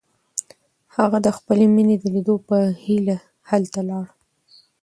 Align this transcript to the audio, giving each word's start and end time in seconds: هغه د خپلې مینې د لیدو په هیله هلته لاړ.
هغه 0.95 1.17
د 1.25 1.27
خپلې 1.37 1.65
مینې 1.75 1.95
د 1.99 2.05
لیدو 2.15 2.35
په 2.47 2.57
هیله 2.83 3.17
هلته 3.49 3.79
لاړ. 3.89 4.05